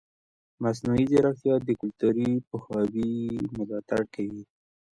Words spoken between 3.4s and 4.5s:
ملاتړ کوي.